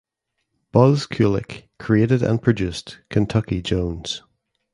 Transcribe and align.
Buzz 0.71 1.05
Kulik 1.05 1.67
created 1.77 2.23
and 2.23 2.41
produced 2.41 2.97
"Kentucky 3.11 3.61
Jones". 3.61 4.23